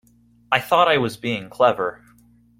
I 0.51 0.59
thought 0.59 0.87
I 0.87 0.97
was 0.97 1.15
being 1.15 1.47
clever. 1.47 2.03